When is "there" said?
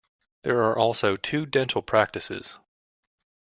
0.41-0.63